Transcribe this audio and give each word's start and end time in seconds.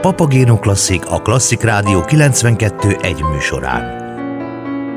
Papagéno 0.00 0.58
Klasszik 0.58 1.06
a 1.06 1.22
Klasszik 1.22 1.62
Rádió 1.62 2.00
92 2.00 2.96
egy 3.00 3.22
műsorán. 3.22 4.06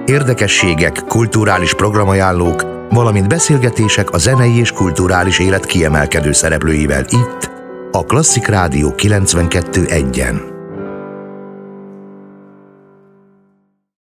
Érdekességek, 0.05 1.03
kulturális 1.07 1.73
programajánlók, 1.73 2.65
valamint 2.89 3.27
beszélgetések 3.27 4.11
a 4.11 4.17
zenei 4.17 4.59
és 4.59 4.71
kulturális 4.71 5.39
élet 5.39 5.65
kiemelkedő 5.65 6.31
szereplőivel 6.31 7.05
itt, 7.09 7.51
a 7.91 8.05
Klasszik 8.05 8.47
Rádió 8.47 8.95
92 8.95 9.85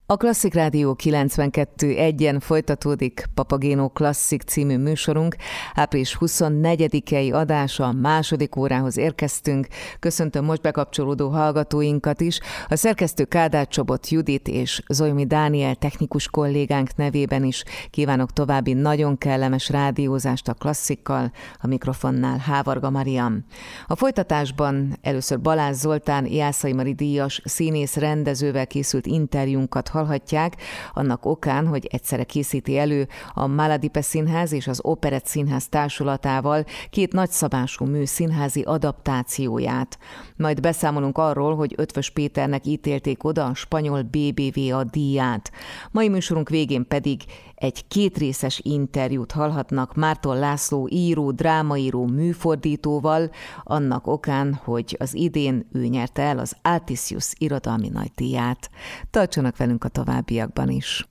A 0.10 0.18
Klasszik 0.18 0.54
Rádió 0.54 0.96
92 0.96 1.96
egyen 1.98 2.40
folytatódik 2.40 3.26
Papagéno 3.34 3.90
Klasszik 3.90 4.42
című 4.42 4.78
műsorunk. 4.78 5.36
Április 5.74 6.18
24-i 6.20 7.34
adása 7.34 7.92
második 7.92 8.56
órához 8.56 8.98
érkeztünk. 8.98 9.68
Köszöntöm 10.00 10.46
most 10.46 10.62
bekapcsolódó 10.62 11.30
hallgatóinkat 11.30 12.22
is. 12.22 12.40
A 12.68 12.76
szerkesztő 12.76 13.24
Kádár 13.24 13.68
Csobot 13.68 14.10
Judit 14.10 14.48
és 14.48 14.82
Zolmi 14.88 15.26
Dániel 15.26 15.76
technikus 15.76 16.28
kollégánk 16.28 16.96
nevében 16.96 17.44
is 17.44 17.64
kívánok 17.90 18.34
további 18.34 18.74
nagyon 18.74 19.18
kellemes 19.18 19.70
rádiózást 19.70 20.48
a 20.48 20.54
klasszikkal, 20.54 21.32
a 21.60 21.68
mikrofonnál 21.68 22.38
Hávarga 22.38 22.90
Mariam. 22.90 23.46
A 23.88 23.96
folytatásban 23.96 24.98
először 25.02 25.42
Balázs 25.42 25.76
Zoltán, 25.76 26.26
Jászai 26.26 26.74
Mari 26.74 26.94
díjas 26.94 27.42
színész 27.46 27.96
rendezővel 27.96 28.68
készült 28.68 29.06
interjúnkat 29.06 29.96
hallhatják, 29.98 30.56
annak 30.94 31.26
okán, 31.26 31.68
hogy 31.68 31.88
egyszerre 31.92 32.24
készíti 32.24 32.78
elő 32.78 33.08
a 33.34 33.48
Maladipe 33.48 34.02
Színház 34.02 34.52
és 34.52 34.68
az 34.68 34.80
Operett 34.82 35.26
Színház 35.26 35.68
társulatával 35.68 36.66
két 36.90 37.14
nagyszabású 37.14 37.86
mű 37.86 38.06
színházi 38.06 38.62
adaptációját. 38.62 39.98
Majd 40.36 40.62
beszámolunk 40.62 41.18
arról, 41.18 41.56
hogy 41.56 41.74
Ötvös 41.78 42.10
Péternek 42.10 42.66
ítélték 42.66 43.24
oda 43.24 43.46
a 43.46 43.54
spanyol 43.54 44.02
BBVA 44.02 44.84
díját. 44.84 45.52
Mai 45.92 46.10
műsorunk 46.10 46.50
végén 46.50 46.88
pedig 46.88 47.22
egy 47.58 47.88
kétrészes 47.88 48.60
interjút 48.64 49.32
hallhatnak 49.32 49.96
Márton 49.96 50.40
László 50.40 50.88
író, 50.92 51.32
drámaíró, 51.32 52.06
műfordítóval, 52.06 53.30
annak 53.64 54.08
okán, 54.08 54.54
hogy 54.54 54.96
az 55.00 55.14
idén 55.14 55.68
ő 55.72 55.86
nyerte 55.86 56.22
el 56.22 56.40
az 56.40 56.56
Altisius 56.62 57.34
irodalmi 57.38 57.90
nagydíját. 57.90 58.70
Tartsanak 59.12 59.58
velünk 59.58 59.84
a 59.84 59.88
továbbiakban 59.88 60.70
is. 60.70 61.08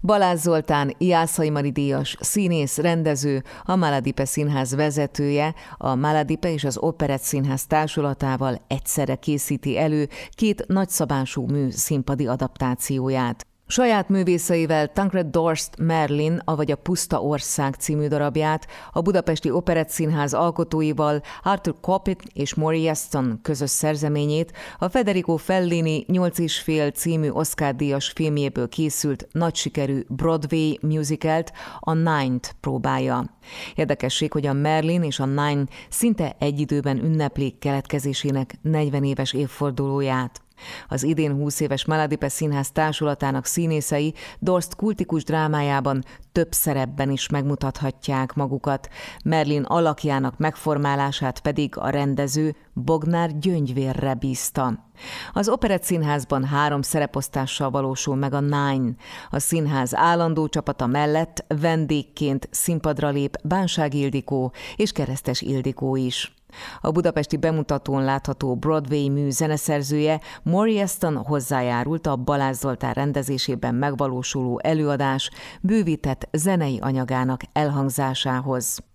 Balázs 0.00 0.40
Zoltán, 0.40 0.94
Jászai 0.98 1.50
Mari 1.50 1.70
díjas, 1.70 2.16
színész, 2.20 2.76
rendező, 2.76 3.42
a 3.64 3.76
Maladipe 3.76 4.24
Színház 4.24 4.74
vezetője, 4.74 5.54
a 5.76 5.94
Maladipe 5.94 6.52
és 6.52 6.64
az 6.64 6.78
Operett 6.78 7.20
Színház 7.20 7.66
társulatával 7.66 8.60
egyszerre 8.66 9.14
készíti 9.14 9.78
elő 9.78 10.08
két 10.30 10.66
nagyszabású 10.66 11.46
mű 11.46 11.70
színpadi 11.70 12.26
adaptációját. 12.26 13.46
Saját 13.66 14.08
művészeivel 14.08 14.92
Tancred 14.92 15.26
Dorst 15.26 15.76
Merlin, 15.78 16.40
avagy 16.44 16.70
a 16.70 16.76
Puszta 16.76 17.22
Ország 17.22 17.74
című 17.74 18.06
darabját, 18.06 18.66
a 18.92 19.00
Budapesti 19.00 19.50
Operett 19.50 19.88
Színház 19.88 20.34
alkotóival 20.34 21.22
Arthur 21.42 21.74
Coppit 21.80 22.22
és 22.32 22.54
Maury 22.54 22.88
Aston 22.88 23.38
közös 23.42 23.70
szerzeményét 23.70 24.52
a 24.78 24.88
Federico 24.88 25.36
Fellini 25.36 26.04
8 26.08 26.38
és 26.38 26.58
fél 26.58 26.90
című 26.90 27.30
Oscar-díjas 27.30 28.12
filmjéből 28.14 28.68
készült 28.68 29.28
nagy 29.32 29.54
sikerű 29.54 30.02
Broadway 30.08 30.74
musicalt, 30.80 31.52
a 31.80 31.92
Nine-t 31.92 32.56
próbálja. 32.60 33.38
Érdekesség, 33.74 34.32
hogy 34.32 34.46
a 34.46 34.52
Merlin 34.52 35.02
és 35.02 35.20
a 35.20 35.26
Nine 35.26 35.64
szinte 35.88 36.36
egy 36.38 36.60
időben 36.60 37.04
ünneplik 37.04 37.58
keletkezésének 37.58 38.54
40 38.62 39.04
éves 39.04 39.32
évfordulóját. 39.32 40.43
Az 40.88 41.02
idén 41.02 41.32
20 41.32 41.60
éves 41.60 41.84
Maladipe 41.84 42.28
Színház 42.28 42.70
társulatának 42.70 43.44
színészei 43.44 44.14
Dorst 44.38 44.74
kultikus 44.74 45.24
drámájában 45.24 46.04
több 46.32 46.52
szerepben 46.52 47.10
is 47.10 47.28
megmutathatják 47.28 48.34
magukat, 48.34 48.88
Merlin 49.24 49.62
alakjának 49.62 50.38
megformálását 50.38 51.40
pedig 51.40 51.76
a 51.76 51.88
rendező 51.88 52.56
Bognár 52.72 53.38
Gyöngyvérre 53.38 54.14
bízta. 54.14 54.88
Az 55.32 55.48
Operett 55.48 55.82
Színházban 55.82 56.44
három 56.44 56.82
szereposztással 56.82 57.70
valósul 57.70 58.16
meg 58.16 58.34
a 58.34 58.40
Nine. 58.40 58.92
A 59.30 59.38
színház 59.38 59.94
állandó 59.94 60.48
csapata 60.48 60.86
mellett 60.86 61.44
vendégként 61.60 62.48
színpadra 62.50 63.08
lép 63.08 63.36
Bánság 63.44 63.94
Ildikó 63.94 64.52
és 64.76 64.92
Keresztes 64.92 65.40
Ildikó 65.40 65.96
is. 65.96 66.34
A 66.80 66.90
budapesti 66.90 67.36
bemutatón 67.36 68.04
látható 68.04 68.56
Broadway 68.56 69.08
mű 69.08 69.30
zeneszerzője 69.30 70.20
Maury 70.42 70.80
Aston 70.80 71.16
hozzájárult 71.16 72.06
a 72.06 72.16
Balázs 72.16 72.56
Zoltán 72.56 72.92
rendezésében 72.92 73.74
megvalósuló 73.74 74.60
előadás 74.62 75.30
bővített 75.60 76.28
zenei 76.32 76.78
anyagának 76.82 77.40
elhangzásához. 77.52 78.93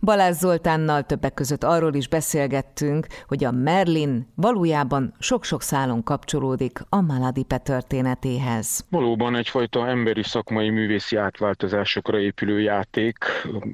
Balázs 0.00 0.36
Zoltánnal 0.36 1.02
többek 1.02 1.34
között 1.34 1.64
arról 1.64 1.94
is 1.94 2.08
beszélgettünk, 2.08 3.06
hogy 3.26 3.44
a 3.44 3.50
Merlin 3.50 4.32
valójában 4.34 5.14
sok-sok 5.18 5.62
szálon 5.62 6.02
kapcsolódik 6.02 6.80
a 6.88 7.00
Maladipe 7.00 7.58
történetéhez. 7.58 8.86
Valóban 8.90 9.36
egyfajta 9.36 9.88
emberi 9.88 10.22
szakmai 10.22 10.70
művészi 10.70 11.16
átváltozásokra 11.16 12.18
épülő 12.18 12.60
játék, 12.60 13.24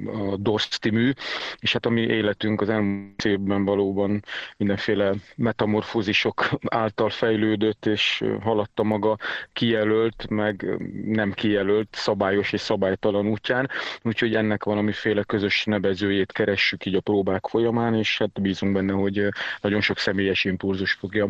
a 0.07 0.37
Dorszti 0.37 0.91
mű, 0.91 1.13
és 1.59 1.73
hát 1.73 1.87
a 1.87 1.91
mi 1.91 2.01
életünk 2.01 2.61
az 2.61 2.69
elmúlt 2.69 3.25
évben 3.25 3.65
valóban 3.65 4.25
mindenféle 4.57 5.15
metamorfózisok 5.37 6.51
által 6.69 7.11
fejlődött, 7.11 7.87
és 7.87 8.25
haladta 8.41 8.83
maga 8.83 9.17
kijelölt, 9.53 10.27
meg 10.29 10.79
nem 11.05 11.33
kijelölt, 11.33 11.89
szabályos 11.91 12.53
és 12.53 12.61
szabálytalan 12.61 13.27
útján, 13.27 13.69
úgyhogy 14.03 14.35
ennek 14.35 14.65
valamiféle 14.65 15.23
közös 15.23 15.65
nevezőjét 15.83 16.33
keressük 16.33 16.87
így 16.87 16.95
a 16.95 17.01
próbák 17.01 17.47
folyamán, 17.47 17.95
és 17.95 18.19
hát 18.19 18.41
bízunk 18.41 18.73
benne, 18.73 18.93
hogy 18.93 19.29
nagyon 19.61 19.81
sok 19.81 19.99
személyes 19.99 20.45
impulzus 20.45 20.93
fogja 20.93 21.29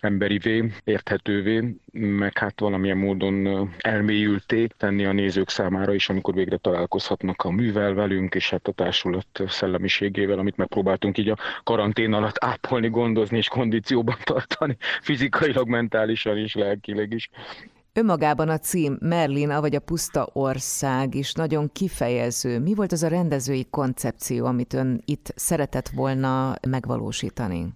emberivé, 0.00 0.72
érthetővé, 0.84 1.74
meg 1.92 2.38
hát 2.38 2.60
valamilyen 2.60 2.96
módon 2.96 3.68
elmélyülté 3.78 4.66
tenni 4.76 5.04
a 5.04 5.12
nézők 5.12 5.48
számára 5.48 5.94
is, 5.94 6.08
amikor 6.08 6.34
végre 6.34 6.56
találkozhatnak 6.56 7.42
a 7.42 7.50
művel 7.50 7.94
velünk, 7.94 8.34
és 8.34 8.50
hát 8.50 8.68
a 8.68 8.72
társulat 8.72 9.42
szellemiségével, 9.46 10.38
amit 10.38 10.56
megpróbáltunk 10.56 11.18
így 11.18 11.28
a 11.28 11.38
karantén 11.64 12.12
alatt 12.12 12.44
ápolni, 12.44 12.88
gondozni 12.88 13.36
és 13.36 13.48
kondícióban 13.48 14.16
tartani, 14.24 14.76
fizikailag, 15.00 15.68
mentálisan 15.68 16.38
és 16.38 16.54
lelkileg 16.54 17.12
is. 17.12 17.30
Önmagában 17.98 18.48
a 18.48 18.58
cím 18.58 18.96
Merlin, 19.00 19.48
vagy 19.48 19.74
a 19.74 19.80
puszta 19.80 20.28
ország 20.32 21.14
is 21.14 21.32
nagyon 21.32 21.72
kifejező. 21.72 22.58
Mi 22.58 22.74
volt 22.74 22.92
az 22.92 23.02
a 23.02 23.08
rendezői 23.08 23.66
koncepció, 23.70 24.46
amit 24.46 24.74
ön 24.74 25.02
itt 25.04 25.32
szeretett 25.36 25.88
volna 25.88 26.54
megvalósítani? 26.68 27.74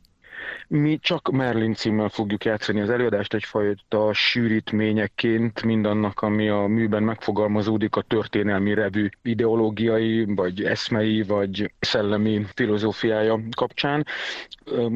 Mi 0.69 0.99
csak 0.99 1.31
Merlin 1.31 1.75
címmel 1.75 2.09
fogjuk 2.09 2.45
játszani 2.45 2.81
az 2.81 2.91
előadást 2.91 3.35
egyfajta 3.35 4.13
sűrítményeként 4.13 5.63
mindannak, 5.63 6.21
ami 6.21 6.49
a 6.49 6.67
műben 6.67 7.03
megfogalmazódik 7.03 7.97
a 7.97 8.03
történelmi 8.03 8.75
revű 8.75 9.09
ideológiai, 9.23 10.25
vagy 10.25 10.65
eszmei, 10.65 11.23
vagy 11.23 11.73
szellemi 11.81 12.47
filozófiája 12.55 13.41
kapcsán. 13.57 14.07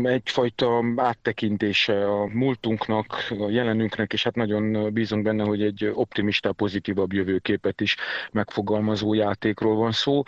Egyfajta 0.03 0.85
áttekintése 0.97 2.07
a 2.07 2.27
múltunknak, 2.27 3.27
a 3.39 3.51
jelenünknek, 3.51 4.13
és 4.13 4.25
hát 4.25 4.35
nagyon 4.35 4.93
bízunk 4.93 5.23
benne, 5.23 5.45
hogy 5.45 5.63
egy 5.63 5.91
optimista, 5.95 6.53
pozitívabb 6.53 7.13
jövőképet 7.13 7.81
is 7.81 7.97
megfogalmazó 8.33 9.15
játékról 9.15 9.77
van 9.77 9.93
szó. 9.93 10.23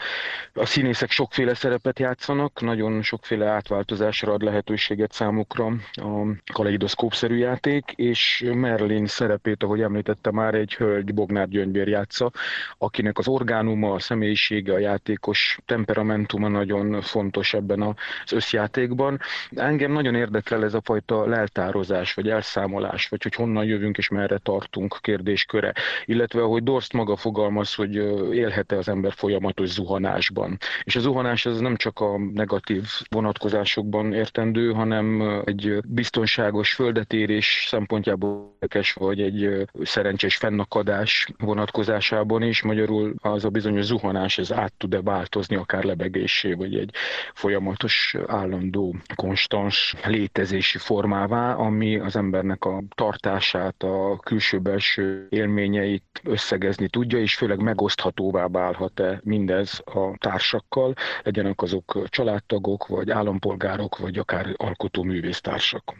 A 0.55 0.67
színészek 0.67 1.11
sokféle 1.11 1.55
szerepet 1.55 1.99
játszanak, 1.99 2.61
nagyon 2.61 3.03
sokféle 3.03 3.47
átváltozásra 3.47 4.33
ad 4.33 4.42
lehetőséget 4.42 5.08
számukra 5.13 5.37
számukra 5.49 5.66
a 5.93 6.37
kaleidoszkópszerű 6.53 7.37
játék, 7.37 7.93
és 7.97 8.45
Merlin 8.55 9.07
szerepét, 9.07 9.63
ahogy 9.63 9.81
említette 9.81 10.31
már, 10.31 10.55
egy 10.55 10.75
hölgy 10.75 11.15
Bognár 11.15 11.49
Gyöngyvér 11.49 11.89
játsza, 11.89 12.31
akinek 12.78 13.19
az 13.19 13.28
orgánuma, 13.28 13.93
a 13.93 13.99
személyisége, 13.99 14.72
a 14.72 14.78
játékos 14.78 15.59
temperamentuma 15.66 16.49
nagyon 16.49 17.01
fontos 17.01 17.55
ebben 17.55 17.83
az 17.83 18.33
összjátékban. 18.33 19.21
Engem 19.51 19.93
nagyon 19.93 20.15
érdekel 20.15 20.65
ez 20.65 20.75
a 20.75 20.81
fajta 20.84 21.27
leltározás, 21.27 22.15
vagy 22.15 22.28
elszámolás, 22.28 23.09
vagy 23.09 23.22
hogy 23.22 23.34
honnan 23.34 23.65
jövünk 23.65 23.99
és 23.99 24.09
merre 24.09 24.39
tartunk 24.39 24.99
kérdésköre, 25.01 25.72
illetve 26.04 26.43
ahogy 26.43 26.63
Dorst 26.63 26.93
maga 26.93 27.16
fogalmaz, 27.16 27.75
hogy 27.75 27.95
élhet-e 28.34 28.77
az 28.77 28.89
ember 28.89 29.13
folyamatos 29.13 29.69
zuhanásban. 29.69 30.59
És 30.84 30.97
a 30.97 31.01
zuhanás 31.01 31.47
az 31.47 31.61
nem 31.61 31.77
csak 31.77 32.01
a 32.01 32.19
negatív 32.33 32.84
vonatkozásokban 33.11 34.13
értendő, 34.13 34.72
hanem 34.72 34.97
nem 35.00 35.42
egy 35.45 35.80
biztonságos 35.86 36.74
földetérés 36.74 37.66
szempontjából 37.68 38.48
érdekes, 38.53 38.92
vagy 38.92 39.21
egy 39.21 39.68
szerencsés 39.83 40.36
fennakadás 40.36 41.28
vonatkozásában 41.39 42.42
is. 42.42 42.62
Magyarul 42.62 43.15
az 43.18 43.45
a 43.45 43.48
bizonyos 43.48 43.84
zuhanás, 43.84 44.39
ez 44.39 44.53
át 44.53 44.72
tud-e 44.72 45.00
változni 45.03 45.56
akár 45.56 45.84
lebegésé, 45.84 46.53
vagy 46.53 46.77
egy 46.77 46.91
folyamatos, 47.34 48.16
állandó, 48.27 48.97
konstans 49.15 49.95
létezési 50.04 50.78
formává, 50.78 51.54
ami 51.54 51.98
az 51.98 52.16
embernek 52.16 52.65
a 52.65 52.83
tartását, 52.94 53.83
a 53.83 54.18
külső-belső 54.22 55.27
élményeit 55.30 56.21
összegezni 56.24 56.89
tudja, 56.89 57.18
és 57.18 57.34
főleg 57.34 57.60
megoszthatóvá 57.60 58.47
válhat-e 58.47 59.21
mindez 59.24 59.83
a 59.84 60.16
társakkal, 60.18 60.94
legyenek 61.22 61.62
azok 61.62 62.09
családtagok, 62.09 62.86
vagy 62.86 63.10
állampolgárok, 63.10 63.98
vagy 63.98 64.18
akár 64.18 64.54
alkotóművésztársak. 64.89 65.95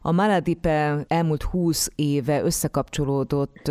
A 0.00 0.12
Maladipe 0.12 1.04
elmúlt 1.08 1.42
húsz 1.42 1.90
éve 1.94 2.42
összekapcsolódott 2.42 3.68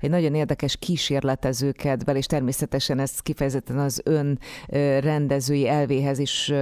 egy 0.00 0.10
nagyon 0.10 0.34
érdekes 0.34 0.76
kísérletezőkedvel, 0.76 2.16
és 2.16 2.26
természetesen 2.26 2.98
ez 2.98 3.20
kifejezetten 3.20 3.78
az 3.78 4.00
ön 4.04 4.38
rendezői 5.00 5.68
elvéhez 5.68 6.18
is 6.18 6.52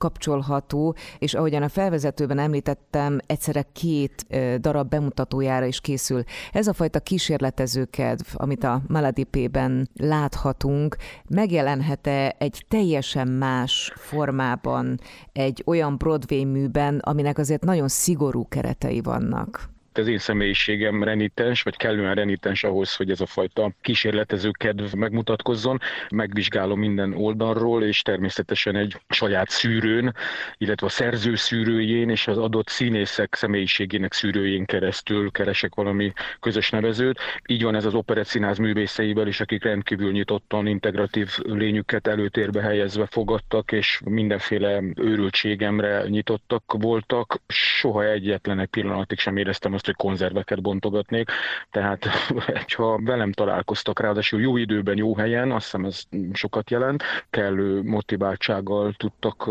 kapcsolható, 0.00 0.94
és 1.18 1.34
ahogyan 1.34 1.62
a 1.62 1.68
felvezetőben 1.68 2.38
említettem, 2.38 3.18
egyszerre 3.26 3.64
két 3.72 4.26
darab 4.60 4.88
bemutatójára 4.88 5.64
is 5.64 5.80
készül. 5.80 6.22
Ez 6.52 6.66
a 6.66 6.72
fajta 6.72 7.00
kísérletezőkedv, 7.00 8.26
amit 8.34 8.64
a 8.64 8.82
Maladipében 8.88 9.88
láthatunk, 9.94 10.96
megjelenhet-e 11.28 12.34
egy 12.38 12.64
teljesen 12.68 13.28
más 13.28 13.92
formában 13.96 15.00
egy 15.32 15.62
olyan 15.66 15.96
Broadway 15.96 16.44
műben, 16.44 16.98
aminek 16.98 17.38
azért 17.38 17.64
nagyon 17.64 17.88
szigorú 17.88 18.48
keretei 18.48 19.00
vannak? 19.00 19.78
Az 19.98 20.08
én 20.08 20.18
személyiségem 20.18 21.02
renitens, 21.02 21.62
vagy 21.62 21.76
kellően 21.76 22.14
renitens 22.14 22.64
ahhoz, 22.64 22.96
hogy 22.96 23.10
ez 23.10 23.20
a 23.20 23.26
fajta 23.26 23.72
kísérletező 23.80 24.50
kedv 24.50 24.94
megmutatkozzon. 24.94 25.80
Megvizsgálom 26.10 26.78
minden 26.78 27.14
oldalról, 27.14 27.84
és 27.84 28.02
természetesen 28.02 28.76
egy 28.76 29.00
saját 29.08 29.48
szűrőn, 29.48 30.14
illetve 30.58 30.86
a 30.86 30.90
szerző 30.90 31.34
szűrőjén 31.34 32.08
és 32.10 32.26
az 32.26 32.38
adott 32.38 32.68
színészek 32.68 33.34
személyiségének 33.34 34.12
szűrőjén 34.12 34.64
keresztül 34.64 35.30
keresek 35.30 35.74
valami 35.74 36.12
közös 36.40 36.70
nevezőt. 36.70 37.18
Így 37.46 37.62
van 37.62 37.74
ez 37.74 37.84
az 37.84 37.94
operett 37.94 38.26
színház 38.26 38.58
művészeivel 38.58 39.26
is, 39.26 39.40
akik 39.40 39.62
rendkívül 39.62 40.12
nyitottan, 40.12 40.66
integratív 40.66 41.38
lényüket 41.42 42.06
előtérbe 42.06 42.60
helyezve 42.60 43.06
fogadtak, 43.06 43.72
és 43.72 44.00
mindenféle 44.04 44.82
őrültségemre 44.96 46.04
nyitottak 46.08 46.62
voltak. 46.78 47.40
Soha 47.48 48.04
egyetlen 48.04 48.58
egy 48.58 48.68
pillanatig 48.68 49.18
sem 49.18 49.36
éreztem 49.36 49.74
azt, 49.80 49.96
hogy 49.96 50.08
konzerveket 50.08 50.62
bontogatnék, 50.62 51.30
tehát 51.70 52.04
ha 52.76 53.00
velem 53.02 53.32
találkoztak, 53.32 54.00
ráadásul 54.00 54.40
jó 54.40 54.56
időben, 54.56 54.96
jó 54.96 55.16
helyen, 55.16 55.50
azt 55.50 55.64
hiszem 55.64 55.84
ez 55.84 56.02
sokat 56.32 56.70
jelent, 56.70 57.02
kellő 57.30 57.82
motiváltsággal 57.82 58.92
tudtak 58.96 59.50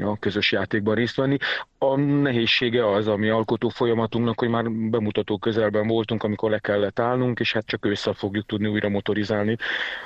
a 0.00 0.18
közös 0.18 0.52
játékban 0.52 0.94
részt 0.94 1.16
venni. 1.16 1.36
A 1.80 1.96
nehézsége 1.96 2.90
az, 2.90 3.08
ami 3.08 3.28
alkotó 3.28 3.68
folyamatunknak, 3.68 4.38
hogy 4.38 4.48
már 4.48 4.70
bemutató 4.70 5.38
közelben 5.38 5.86
voltunk, 5.86 6.22
amikor 6.22 6.50
le 6.50 6.58
kellett 6.58 6.98
állnunk, 6.98 7.40
és 7.40 7.52
hát 7.52 7.66
csak 7.66 7.86
ősszel 7.86 8.12
fogjuk 8.12 8.46
tudni 8.46 8.68
újra 8.68 8.88
motorizálni 8.88 9.56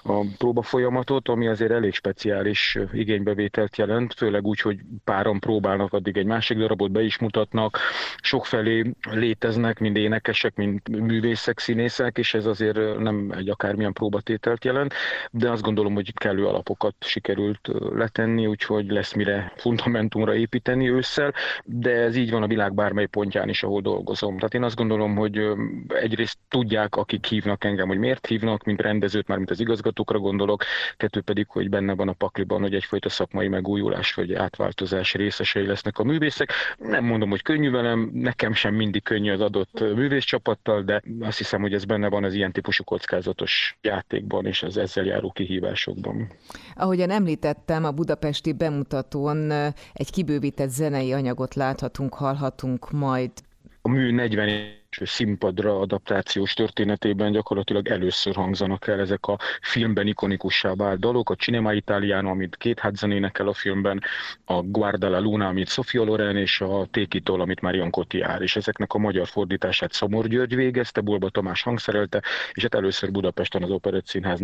a 0.03 0.25
próba 0.39 0.63
folyamatot, 0.63 1.29
ami 1.29 1.47
azért 1.49 1.71
elég 1.71 1.95
speciális 1.95 2.79
igénybevételt 2.93 3.77
jelent, 3.77 4.15
főleg 4.15 4.47
úgy, 4.47 4.61
hogy 4.61 4.79
páran 5.05 5.41
próbálnak, 5.41 5.93
addig 5.93 6.17
egy 6.17 6.27
másik 6.27 6.59
darabot 6.59 6.91
be 6.91 7.03
is 7.03 7.19
mutatnak, 7.19 7.79
sokfelé 8.21 8.93
léteznek, 9.11 9.79
mind 9.79 9.97
énekesek, 9.97 10.55
mind 10.55 10.89
művészek, 10.89 11.59
színészek, 11.59 12.19
és 12.19 12.35
ez 12.35 12.47
azért 12.47 12.99
nem 12.99 13.33
egy 13.37 13.49
akármilyen 13.49 13.93
próbatételt 13.93 14.65
jelent, 14.65 14.95
de 15.31 15.51
azt 15.51 15.63
gondolom, 15.63 15.95
hogy 15.95 16.13
kellő 16.15 16.47
alapokat 16.47 16.95
sikerült 17.01 17.69
letenni, 17.95 18.47
úgyhogy 18.47 18.91
lesz 18.91 19.13
mire 19.13 19.53
fundamentumra 19.57 20.35
építeni 20.35 20.91
ősszel 20.91 21.33
de 21.65 21.91
ez 21.91 22.17
így 22.17 22.31
van 22.31 22.43
a 22.43 22.47
világ 22.47 22.75
bármely 22.75 23.07
pontján 23.07 23.49
is, 23.49 23.63
ahol 23.63 23.81
dolgozom. 23.81 24.37
Tehát 24.37 24.55
én 24.55 24.63
azt 24.63 24.77
gondolom, 24.77 25.15
hogy 25.15 25.41
egyrészt 25.89 26.39
tudják, 26.49 26.97
akik 26.97 27.27
hívnak 27.27 27.65
engem, 27.65 27.89
hogy 27.89 27.99
miért 27.99 28.27
hívnak, 28.27 28.65
mint 28.65 28.81
rendezőt, 28.81 29.29
már 29.29 29.37
mint 29.39 29.51
az 29.51 29.61
igazgatókra 29.61 30.19
gondolok, 30.19 30.65
kettő 30.97 31.21
pedig, 31.21 31.47
hogy 31.49 31.69
benne 31.69 31.95
van 31.95 32.09
a 32.09 32.13
pakliban, 32.13 32.61
hogy 32.61 32.75
egyfajta 32.75 33.09
szakmai 33.09 33.49
megújulás 33.49 34.15
vagy 34.15 34.35
átváltozás 34.35 35.15
részesei 35.15 35.67
lesznek 35.67 35.99
a 35.99 36.05
művészek. 36.05 36.51
Nem 36.79 37.05
mondom, 37.05 37.31
hogy 37.31 37.43
könnyű 37.43 37.71
velem, 37.71 38.11
nekem 38.13 38.53
sem 38.53 38.75
mindig 38.75 39.03
könnyű 39.03 39.33
az 39.33 39.41
adott 39.41 39.81
művészcsapattal, 39.81 40.83
de 40.83 41.03
azt 41.21 41.39
hiszem, 41.39 41.61
hogy 41.61 41.75
ez 41.75 41.85
benne 41.85 42.09
van 42.09 42.25
az 42.25 42.35
ilyen 42.35 42.53
típusú 42.53 42.85
kockázatos 42.85 43.79
játékban 43.81 44.47
és 44.47 44.63
az 44.63 44.77
ezzel 44.77 45.05
járó 45.05 45.31
kihívásokban. 45.31 46.29
Ahogyan 46.75 47.11
említettem, 47.11 47.85
a 47.85 47.91
budapesti 47.91 48.53
bemutatón 48.53 49.51
egy 49.93 50.11
kibővített 50.11 50.69
zenei 50.69 51.13
anyagot 51.13 51.52
dolgot 51.53 51.55
láthatunk, 51.55 52.15
hallhatunk 52.15 52.91
majd. 52.91 53.31
A 53.83 53.89
mű 53.89 54.13
40 54.13 54.81
színpadra 54.91 55.81
adaptációs 55.81 56.55
történetében 56.55 57.33
gyakorlatilag 57.33 57.89
először 57.89 58.35
hangzanak 58.35 58.87
el 58.87 59.01
ezek 59.01 59.27
a 59.27 59.39
filmben 59.61 60.07
ikonikussá 60.07 60.75
vált 60.75 61.01
dalok, 61.01 61.31
a 61.31 61.35
Cinema 61.35 61.73
Italiano, 61.73 62.31
amit 62.31 62.57
két 62.57 62.79
hátzenének 62.79 63.39
el 63.39 63.49
a 63.49 63.53
filmben, 63.53 64.01
a 64.45 64.63
Guarda 64.63 65.09
la 65.09 65.21
Luna, 65.21 65.47
amit 65.47 65.69
Sofia 65.69 66.05
Loren, 66.05 66.37
és 66.37 66.61
a 66.61 66.87
Tékitól, 66.91 67.41
amit 67.41 67.61
Marion 67.61 67.91
Cotillard, 67.91 68.43
és 68.43 68.57
ezeknek 68.57 68.93
a 68.93 68.99
magyar 68.99 69.27
fordítását 69.27 69.93
Szomor 69.93 70.27
György 70.27 70.55
végezte, 70.55 71.01
Bulba 71.01 71.31
Tamás 71.31 71.63
hangszerelte, 71.63 72.23
és 72.53 72.63
hát 72.63 72.75
először 72.75 73.11
Budapesten 73.11 73.63
az 73.63 73.71
Operett 73.71 74.07
Színház 74.07 74.41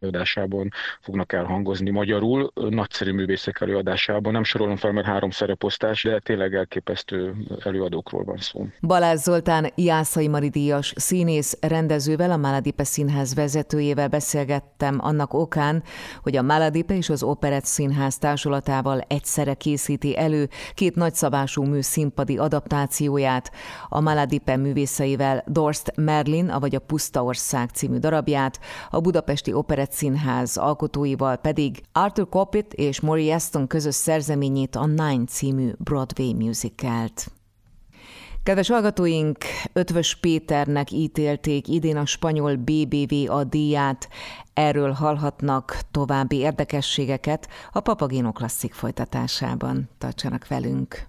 előadásában 0.00 0.70
fognak 1.00 1.32
elhangozni 1.32 1.90
magyarul, 1.90 2.52
nagyszerű 2.54 3.12
művészek 3.12 3.60
előadásában. 3.60 4.32
Nem 4.32 4.44
sorolom 4.44 4.76
fel, 4.76 4.92
mert 4.92 5.06
három 5.06 5.30
szereposztás, 5.30 6.02
de 6.02 6.18
tényleg 6.18 6.54
elképesztő 6.54 7.34
előadókról 7.64 8.24
van 8.24 8.36
szó. 8.36 8.66
Balázs 8.80 9.20
Zoltán 9.20 9.72
Jászai 9.74 10.28
Mari 10.28 10.48
díjas 10.48 10.92
színész 10.96 11.58
rendezővel, 11.60 12.30
a 12.30 12.36
Maladipe 12.36 12.84
Színház 12.84 13.34
vezetőjével 13.34 14.08
beszélgettem 14.08 14.98
annak 15.00 15.34
okán, 15.34 15.82
hogy 16.22 16.36
a 16.36 16.42
Maladipe 16.42 16.96
és 16.96 17.08
az 17.08 17.22
Operett 17.22 17.64
Színház 17.64 18.18
társulatával 18.18 19.00
egyszerre 19.00 19.54
készíti 19.54 20.18
elő 20.18 20.48
két 20.74 20.94
nagyszabású 20.94 21.62
mű 21.62 21.80
színpadi 21.80 22.38
adaptációját, 22.38 23.52
a 23.88 24.00
Maladipe 24.00 24.56
művészeivel 24.56 25.44
Dorst 25.46 25.92
Merlin, 25.96 26.48
avagy 26.48 26.74
a 26.74 26.78
Puszta 26.78 27.24
Ország 27.24 27.68
című 27.68 27.98
darabját, 27.98 28.60
a 28.90 29.00
Budapesti 29.00 29.52
Operett 29.52 29.87
Színház 29.92 30.56
alkotóival 30.56 31.36
pedig 31.36 31.82
Arthur 31.92 32.28
Coppit 32.28 32.74
és 32.74 33.00
Maury 33.00 33.30
Aston 33.30 33.66
közös 33.66 33.94
szerzeményét 33.94 34.76
a 34.76 34.86
Nine 34.86 35.24
című 35.24 35.70
Broadway 35.78 36.34
musicalt. 36.34 37.30
Kedves 38.42 38.68
hallgatóink, 38.68 39.36
Ötvös 39.72 40.16
Péternek 40.16 40.90
ítélték 40.90 41.68
idén 41.68 41.96
a 41.96 42.06
spanyol 42.06 42.56
BBV 42.56 43.30
a 43.30 43.44
díját. 43.44 44.08
Erről 44.54 44.92
hallhatnak 44.92 45.78
további 45.90 46.36
érdekességeket 46.36 47.48
a 47.72 47.80
Papagéno 47.80 48.32
klasszik 48.32 48.74
folytatásában. 48.74 49.88
Tartsanak 49.98 50.48
velünk! 50.48 51.08